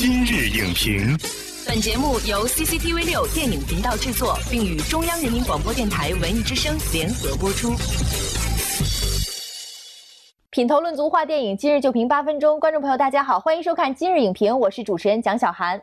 [0.00, 1.18] 今日影评，
[1.66, 7.70] 本节目由 CCTV 六电影频道制作，并与中央人民广播电台文艺之声联合播出。
[10.50, 12.60] 品头论足话电影，今日就评八分钟。
[12.60, 15.82] 观众朋友，大家好，欢迎收看今日影评，我是主持人蒋小涵。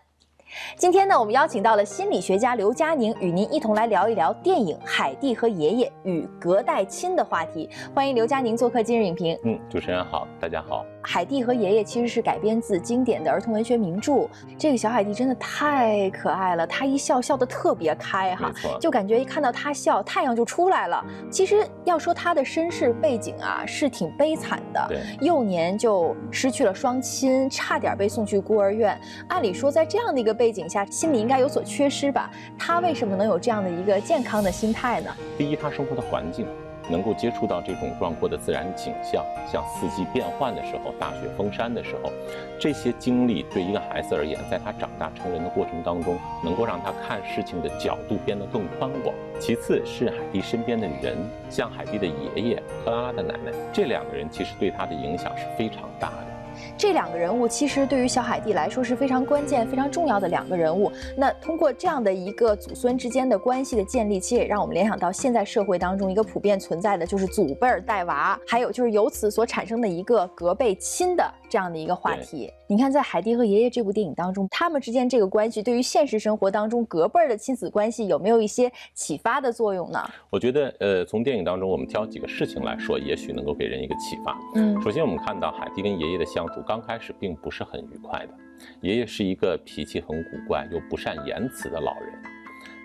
[0.78, 7.70] 今天呢，我们邀请到了心理学家刘佳宁，与您一同来聊一聊电影《海蒂和爷爷与隔代亲》的话题。
[7.94, 9.38] 欢迎刘佳宁做客今日影评。
[9.44, 10.86] 嗯，主持人好，大家好。
[11.06, 14.28] 海蒂和爷爷其实是改编自经典的儿童文学名著。
[14.58, 21.04] 这个小海蒂真的太可爱了，她一笑笑得特别开哈，就感觉一看到她笑，太阳就出来了。
[21.30, 24.92] 其实要说她的身世背景啊，是挺悲惨的。
[25.22, 29.00] 幼年就失去了双亲，差点被送去孤儿院。
[29.28, 32.30] 按理说，在这样的一个背景下，心里应该有所缺失吧？
[32.58, 35.12] 她为什么能有这样的一个健康的心态呢？
[35.38, 36.48] 第一，她生活的环境。
[36.90, 42.12] 能够接触到这种壮阔的自然景象，像四季变换的时候、大雪封山的时候，
[42.60, 49.16] 这些经历对一个孩子而言，在他长大成人的过程当中，能够让他看事情的角度变得更宽广。
[49.40, 51.18] 其次是海蒂身边的人，
[51.50, 56.35] 像海蒂的爷爷、克拉拉的奶奶，这两个人其实对他的影响是非常大的。
[56.78, 60.92] 这两个人物其实对于小海蒂来说是非常关键、非常重要的两个人物。
[61.16, 72.52] 那通过这样的一个祖孙之间的关系的建立，其实也让我们联想到现在社会当中一个普遍存在的，就是祖辈带娃，还有就是由此所产生的一个隔辈亲的这样的一个话题。
[72.68, 80.00] 你看，在《海蒂和爷爷》这部电影当中，他们之间这个关系对于现实生活当中隔辈儿的亲子关系有没有一些启发的作用呢？
[80.30, 84.38] 我觉得，呃，从电影当中我们挑几个事情来说，也许能够给人一个启发。
[84.56, 88.34] 嗯，首先我们看到海蒂跟爷爷的相处刚开始并不是很愉快的，
[88.82, 92.14] 爷爷是一个脾气很古怪又不善言辞的老人，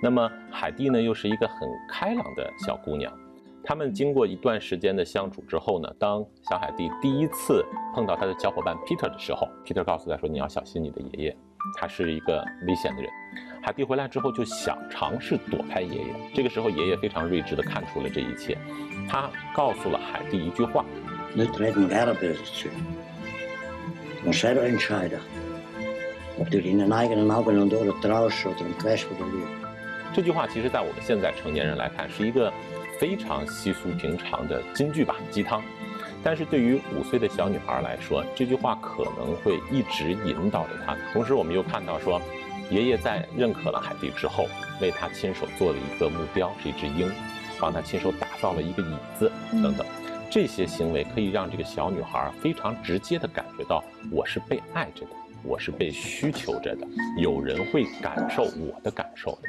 [0.03, 3.13] 那么海蒂呢又是一个很开朗的小姑娘。
[3.63, 11.37] 他们经过一段时间的相处之后呢，当小海蒂第一次碰到他的小伙伴 Peter 的时候，Peter 告诉他说：“你要小心你的爷爷，
[11.77, 13.11] 他是一个危险的人。”
[13.63, 16.07] 海蒂回来之后就想尝试躲开爷爷。
[16.35, 18.57] 这个时候，爷爷非常睿智的看出了这一切，
[19.07, 20.85] 他告诉了海蒂一句话
[30.13, 32.53] ：“这句话其实，在我们现在成年人来看，是一个。”
[33.01, 35.63] 非常稀疏平常的金句吧，鸡汤。
[36.23, 40.95] 但是对于五岁的小女孩来说，这句话可能会一直引导着她。
[41.15, 42.21] 同时，我们又看到说，
[42.71, 44.47] 爷爷在认可了海蒂之后，
[44.83, 47.11] 为她亲手做了一个目标，是一只鹰，
[47.59, 49.87] 帮她亲手打造了一个椅子等等。
[50.31, 53.83] 这些行为可以让这个小女孩非常直接地感觉到，
[54.13, 55.13] 我是被爱着的，
[55.43, 56.87] 我是被需求着的，
[57.17, 59.49] 有人会感受我的感受的。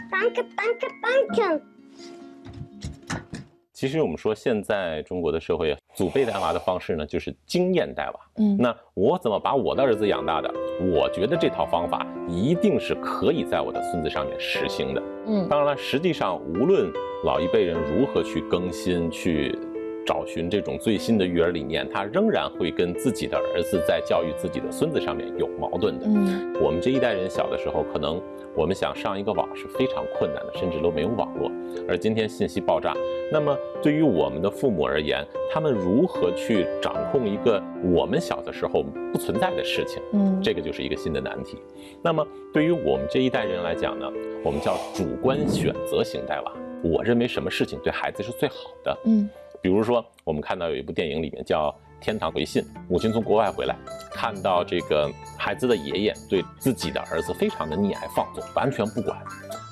[3.81, 8.19] 其实我们说，现在中国的社会，祖辈带娃的方式呢，就是经验带娃。
[8.37, 10.53] 嗯，那我怎么把我的儿子养大的？
[10.93, 15.01] 我觉得这套方法一定是可以在我的孙子上面实行的。
[15.25, 16.93] 嗯，当然了，实际上无论
[17.23, 19.57] 老一辈人如何去更新、去
[20.05, 26.05] 找寻这种最新的育儿理念，他仍然会跟自己的儿子在教育自己的孙子上面有矛盾的。
[26.05, 28.21] 嗯，我们这一代人小的时候可能。
[28.53, 31.49] 我们想上一个网是非常困难的，甚至都没有网络。
[31.87, 32.93] 而今天信息爆炸，
[33.31, 38.83] 那么对于我们的父母而言，他们如何去掌控一个我们小的时候
[39.13, 40.03] 不存在的事情？
[40.11, 41.59] 嗯，这个就是一个新的难题。
[42.03, 44.05] 那么对于我们这一代人来讲呢，
[44.43, 46.51] 我们叫主观选择型带娃。
[46.83, 48.97] 我认为什么事情对孩子是最好的？
[49.05, 49.29] 嗯，
[49.61, 51.73] 比如说我们看到有一部电影里面叫。
[52.03, 53.77] 天堂回信，母亲从国外回来，
[54.11, 59.15] 看到这个孩子的爷爷对自己的儿子非常的溺爱放纵，完全不管，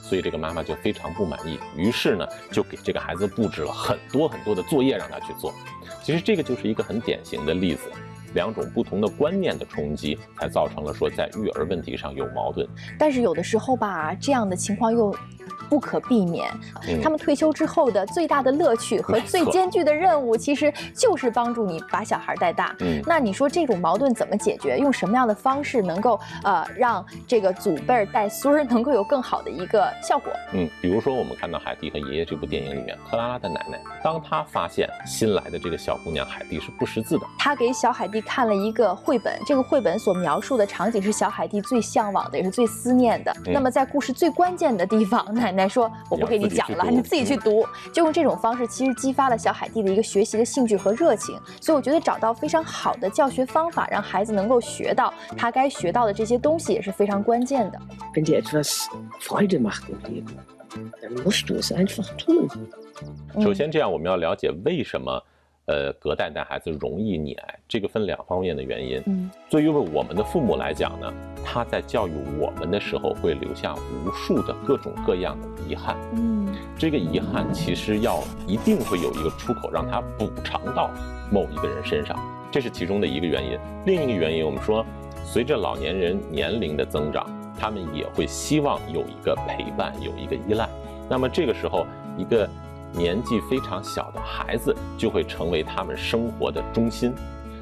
[0.03, 5.51] 所以这个妈妈就非常不满意，于是呢就给这个孩子布置了很多很多的作业让他去做。
[6.03, 7.89] 其实这个就是一个很典型的例子，
[8.33, 12.67] 两种不同的观念的冲击，才造成了说在育儿问题上有矛盾。
[12.97, 15.15] 但是有的时候吧，这样的情况又。
[15.69, 16.49] 不可避免，
[16.99, 22.75] 他们退休之后的最大的乐趣和最艰巨的任务，其实就是帮助你把小孩带大。
[22.79, 24.79] 嗯，那你说这种矛盾怎么解决？
[24.79, 30.33] 用什么样的方式能够呃让这个祖辈带孙儿能够有更好的一个效果？
[30.53, 43.33] 嗯，比如说我们看到海蒂和爷爷这部电影里面，克拉拉的奶奶，当她发现新来的这个小姑娘海蒂是不识字的，她给小海蒂看了一个绘本，这个绘本所描述的场景是小海蒂最向往的，也是最思念的。
[43.45, 45.69] 那么在故事最关键的地方， 奶奶。
[45.69, 47.63] 说，我不给你讲了，你自己去读。
[47.93, 51.39] 就用这种方式，其实激发了小海蒂的一个学习的兴趣和热情。
[51.61, 57.79] 所以我觉得找到非常好的教学方法，让孩子能够学到他该学到的这些东西，也是非常关键的。
[58.15, 58.87] Wenn dir etwas
[59.21, 60.25] Freude macht im Leben,
[61.03, 62.49] dann musst du es einfach tun.
[63.39, 65.21] 首先，这样我们要了解为什么。
[65.69, 68.99] 呃，隔代带孩子容易溺爱，这个分两方面的原因。
[69.05, 71.13] 嗯，作为我们的父母来讲呢，
[71.45, 75.95] 他在教育我们的时候会留下无数的各种各样的遗憾。
[76.15, 80.89] 嗯，这个遗憾其实要一定会有一个出口，让他补偿到
[81.31, 82.17] 某一个人身上，
[82.49, 83.55] 这是其中的一个原因。
[83.85, 84.83] 另一个原因，我们说，
[85.23, 87.23] 随着老年人年龄的增长，
[87.59, 90.67] 他们也会希望有一个陪伴，有一个依赖。
[91.07, 91.85] 那么这个时候，
[92.17, 92.49] 一个。
[92.93, 97.13] 年纪非常小的孩子就会成为他们生活的中心，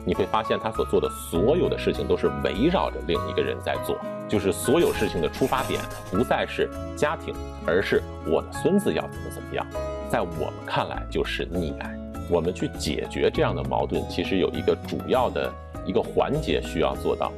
[0.06, 3.98] 你会发现他所做的所有的事情都是围绕着另一个人在做，
[4.28, 7.34] 就是所有事情的出发点不再是家庭，
[7.66, 9.66] 而是我的孙子要怎么怎么样，
[10.10, 11.94] 在我们看来就是溺爱。
[12.30, 15.50] 我们去解决这样的矛盾，其实有一个主要的
[15.86, 17.32] 一个环节需要做到，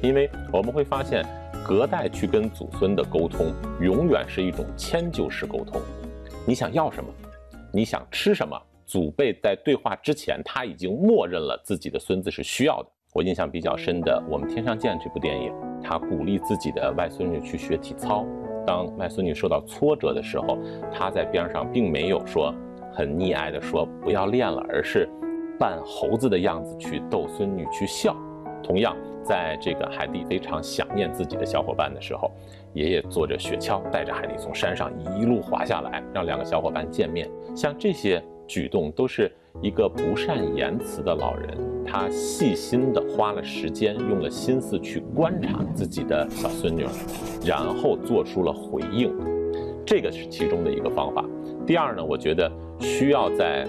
[0.00, 1.26] 因为我们会发现
[1.64, 5.80] 隔代去跟祖孙的沟通，永远是一种迁就式沟通，
[6.46, 7.10] 你想要什么？
[7.76, 8.58] 你想吃什么？
[8.86, 12.88] 祖辈在对话之前，他已经默认了自己的孙子是需要的。
[13.12, 15.52] 我印象比较深的，《我们天上见》这部电影，
[15.82, 18.24] 他鼓励自己的外孙女去学体操。
[18.66, 20.56] 当外孙女受到挫折的时候，
[20.90, 22.50] 他在边上并没有说
[22.94, 25.06] 很溺爱的说不要练了，而是
[25.58, 28.16] 扮猴子的样子去逗孙女去笑。
[28.62, 32.32] 同样，在这个海蒂非常想念自己的小伙伴的时候。
[32.72, 37.26] 爷爷坐着雪橇，带着海蒂从山上一路滑下来，让两个小伙伴见面。
[37.56, 39.32] 像这些举动，都是
[39.62, 41.56] 一个不善言辞的老人，
[41.86, 46.84] 他细心的花了时间，用了心思去观察自己的小孙女，
[47.46, 49.10] 然后做出了回应。
[49.86, 51.24] 这个是其中的一个方法。
[51.66, 53.66] 第二呢，我觉得需要在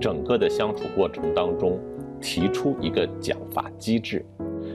[0.00, 1.78] 整个的相处过程当中
[2.18, 4.24] 提出一个奖罚机制。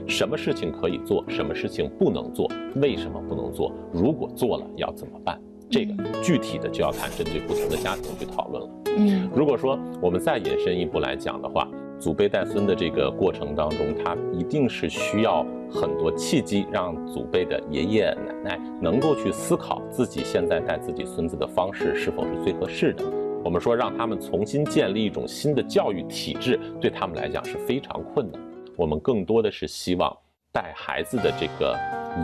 [0.06, 2.48] 什么事情可以做，什么事情不能做？
[2.76, 3.72] 为什么不能做？
[3.92, 5.40] 如果做了要怎么办？
[5.70, 8.70] 这个具体的就要看针对不同的家庭去讨论了。
[8.96, 11.68] 嗯，如果说我们再引申一步来讲的话，
[12.00, 23.04] 祖辈带孙的这个过程当中，他一定是需要很多契机，让祖辈的爷爷奶奶能够去思考自己现在带自己孙子的方式是否是最合适的。
[23.44, 28.40] 我们说让他们重新建立一种新的教育体制，对他们来讲是非常困难。
[28.76, 30.16] 我们更多的是希望
[30.52, 31.76] 带孩子的这个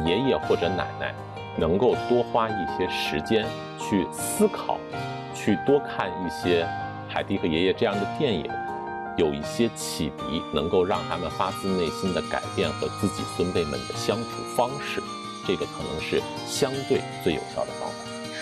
[0.06, 1.14] 爷爷或者奶奶，
[1.56, 3.46] 能够多花一些时间
[3.78, 4.78] 去思考，
[5.34, 6.66] 去多看一些
[7.08, 8.50] 海蒂和爷爷这样的电影，
[9.16, 15.00] 有一些启迪，能够让他们发自内心的改变和自己孙辈们的相处方式，
[15.46, 17.94] 这个可能是相对最有效的方法。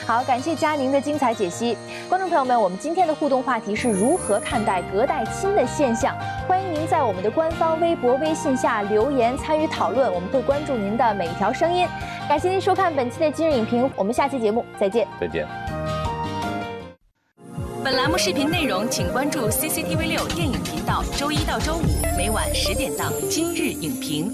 [0.05, 1.77] 好，感谢佳宁的精彩解析。
[2.09, 6.17] 观众朋友们，我们今天的互动话题是如何看待隔代亲的现象？
[6.47, 11.87] 欢迎您在我们的官方微博、微信下留言参与讨论，我们会关注您的每一条声音。
[12.29, 15.07] 感谢您收看本期的今日影评，我们下期节目再见。
[15.21, 15.47] 再见。
[17.85, 24.31] 本栏目视频内容，请关注 CCTV 六电影频道，周一到周五每晚十点档《今日影评》。